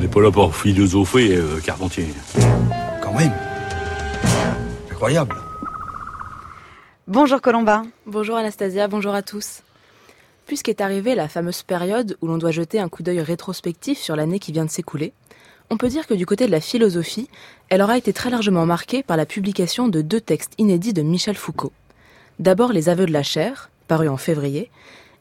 [0.00, 2.06] On n'est pas là pour philosopher, euh, Carpentier.
[3.02, 3.34] Quand même.
[4.90, 5.36] Incroyable.
[7.06, 7.82] Bonjour Colomba.
[8.06, 9.60] Bonjour Anastasia, bonjour à tous.
[10.46, 14.38] Puisqu'est arrivée la fameuse période où l'on doit jeter un coup d'œil rétrospectif sur l'année
[14.38, 15.12] qui vient de s'écouler,
[15.68, 17.28] on peut dire que du côté de la philosophie,
[17.68, 21.36] elle aura été très largement marquée par la publication de deux textes inédits de Michel
[21.36, 21.74] Foucault.
[22.38, 24.70] D'abord Les Aveux de la chair, paru en février,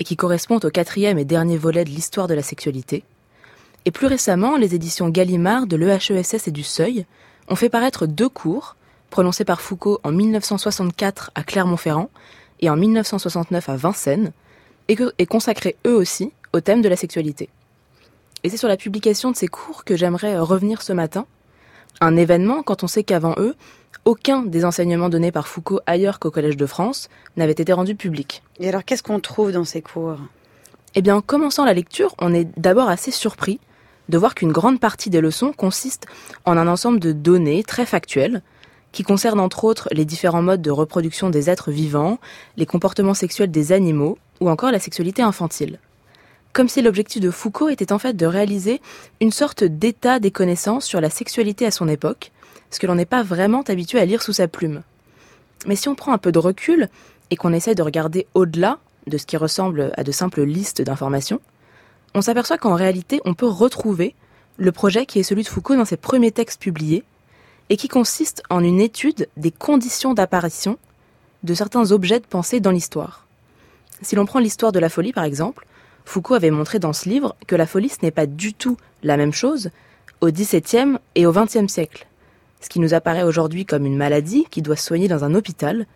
[0.00, 3.04] et qui correspond au quatrième et dernier volet de l'histoire de la sexualité.
[3.86, 7.06] Et plus récemment, les éditions Gallimard de l'EHESS et du Seuil
[7.48, 8.74] ont fait paraître deux cours,
[9.10, 12.10] prononcés par Foucault en 1964 à Clermont-Ferrand
[12.60, 14.32] et en 1969 à Vincennes,
[14.88, 17.48] et, et consacrés eux aussi au thème de la sexualité.
[18.42, 21.24] Et c'est sur la publication de ces cours que j'aimerais revenir ce matin.
[22.00, 23.54] Un événement quand on sait qu'avant eux,
[24.04, 28.42] aucun des enseignements donnés par Foucault ailleurs qu'au Collège de France n'avait été rendu public.
[28.58, 30.18] Et alors qu'est-ce qu'on trouve dans ces cours?
[30.96, 33.60] Eh bien, en commençant la lecture, on est d'abord assez surpris
[34.08, 36.06] de voir qu'une grande partie des leçons consiste
[36.44, 38.42] en un ensemble de données très factuelles,
[38.92, 42.18] qui concernent entre autres les différents modes de reproduction des êtres vivants,
[42.56, 45.78] les comportements sexuels des animaux, ou encore la sexualité infantile.
[46.52, 48.80] Comme si l'objectif de Foucault était en fait de réaliser
[49.20, 52.32] une sorte d'état des connaissances sur la sexualité à son époque,
[52.70, 54.82] ce que l'on n'est pas vraiment habitué à lire sous sa plume.
[55.66, 56.88] Mais si on prend un peu de recul
[57.30, 61.40] et qu'on essaie de regarder au-delà de ce qui ressemble à de simples listes d'informations,
[62.16, 64.14] on s'aperçoit qu'en réalité on peut retrouver
[64.56, 67.04] le projet qui est celui de Foucault dans ses premiers textes publiés,
[67.68, 70.78] et qui consiste en une étude des conditions d'apparition
[71.42, 73.26] de certains objets de pensée dans l'histoire.
[74.00, 75.66] Si l'on prend l'histoire de la folie par exemple,
[76.06, 79.18] Foucault avait montré dans ce livre que la folie ce n'est pas du tout la
[79.18, 79.70] même chose
[80.22, 82.06] au XVIIe et au XXe siècle.
[82.62, 85.86] Ce qui nous apparaît aujourd'hui comme une maladie qui doit se soigner dans un hôpital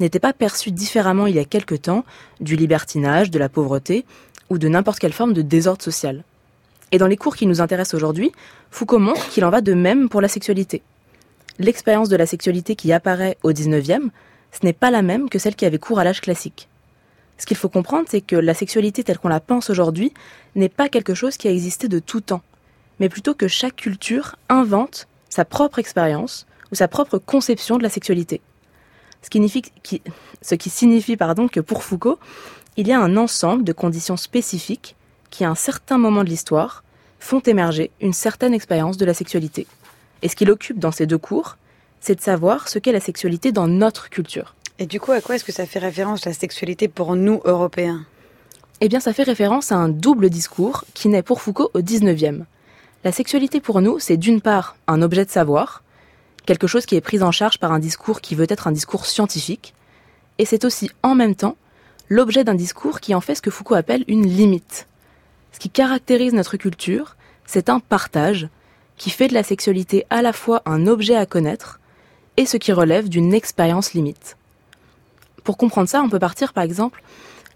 [0.00, 2.04] n'était pas perçu différemment il y a quelque temps
[2.40, 4.04] du libertinage, de la pauvreté
[4.50, 6.24] ou de n'importe quelle forme de désordre social.
[6.90, 8.32] Et dans les cours qui nous intéressent aujourd'hui,
[8.70, 10.82] Foucault montre qu'il en va de même pour la sexualité.
[11.58, 14.06] L'expérience de la sexualité qui apparaît au XIXe,
[14.52, 16.68] ce n'est pas la même que celle qui avait cours à l'âge classique.
[17.36, 20.12] Ce qu'il faut comprendre, c'est que la sexualité telle qu'on la pense aujourd'hui
[20.54, 22.42] n'est pas quelque chose qui a existé de tout temps,
[23.00, 27.90] mais plutôt que chaque culture invente sa propre expérience ou sa propre conception de la
[27.90, 28.40] sexualité.
[29.22, 29.62] Ce qui signifie,
[30.42, 32.18] ce qui signifie pardon, que pour Foucault,
[32.78, 34.94] il y a un ensemble de conditions spécifiques
[35.30, 36.84] qui, à un certain moment de l'histoire,
[37.18, 39.66] font émerger une certaine expérience de la sexualité.
[40.22, 41.56] Et ce qu'il occupe dans ces deux cours,
[42.00, 44.54] c'est de savoir ce qu'est la sexualité dans notre culture.
[44.78, 48.06] Et du coup, à quoi est-ce que ça fait référence la sexualité pour nous, Européens?
[48.80, 52.44] Eh bien, ça fait référence à un double discours qui naît pour Foucault au XIXe.
[53.02, 55.82] La sexualité pour nous, c'est d'une part un objet de savoir,
[56.46, 59.04] quelque chose qui est pris en charge par un discours qui veut être un discours
[59.04, 59.74] scientifique,
[60.38, 61.56] et c'est aussi en même temps
[62.08, 64.86] l'objet d'un discours qui en fait ce que Foucault appelle une limite.
[65.52, 68.48] Ce qui caractérise notre culture, c'est un partage
[68.96, 71.80] qui fait de la sexualité à la fois un objet à connaître
[72.36, 74.36] et ce qui relève d'une expérience limite.
[75.44, 77.02] Pour comprendre ça, on peut partir par exemple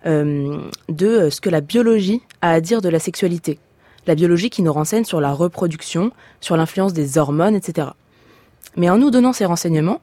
[0.06, 0.58] euh,
[0.88, 3.58] de ce que la biologie a à dire de la sexualité.
[4.06, 7.88] La biologie qui nous renseigne sur la reproduction, sur l'influence des hormones, etc.
[8.76, 10.00] Mais en nous donnant ces renseignements,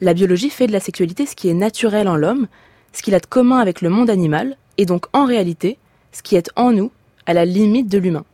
[0.00, 2.46] la biologie fait de la sexualité ce qui est naturel en l'homme,
[2.92, 5.78] ce qu'il a de commun avec le monde animal, et donc en réalité,
[6.12, 6.90] ce qui est en nous,
[7.26, 8.24] à la limite de l'humain.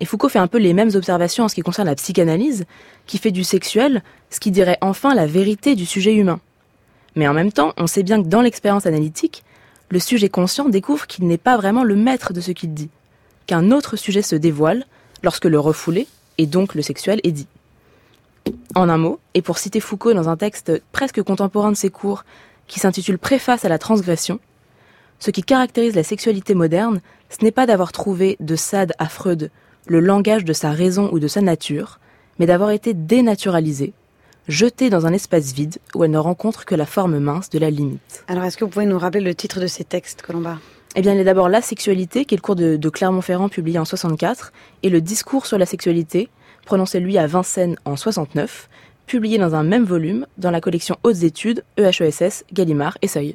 [0.00, 2.64] Et Foucault fait un peu les mêmes observations en ce qui concerne la psychanalyse,
[3.06, 6.40] qui fait du sexuel ce qui dirait enfin la vérité du sujet humain.
[7.16, 9.42] Mais en même temps, on sait bien que dans l'expérience analytique,
[9.88, 12.90] le sujet conscient découvre qu'il n'est pas vraiment le maître de ce qu'il dit,
[13.46, 14.84] qu'un autre sujet se dévoile
[15.22, 16.06] lorsque le refoulé,
[16.36, 17.48] et donc le sexuel, est dit.
[18.74, 22.24] En un mot, et pour citer Foucault dans un texte presque contemporain de ses cours,
[22.68, 24.38] qui s'intitule Préface à la transgression,
[25.18, 29.50] ce qui caractérise la sexualité moderne, ce n'est pas d'avoir trouvé de Sade à Freud
[29.86, 31.98] le langage de sa raison ou de sa nature,
[32.38, 33.94] mais d'avoir été dénaturalisée,
[34.46, 37.70] jetée dans un espace vide où elle ne rencontre que la forme mince de la
[37.70, 38.24] limite.
[38.28, 40.58] Alors, est-ce que vous pouvez nous rappeler le titre de ces textes, Colomba?
[40.94, 43.48] Eh bien, il y a d'abord La sexualité, qui est le cours de, de Clermont-Ferrand
[43.48, 46.28] publié en 64, et le discours sur la sexualité,
[46.64, 48.68] prononcé lui à Vincennes en 69,
[49.08, 53.34] publié dans un même volume dans la collection Hautes études, EHESS, Gallimard et Seuil.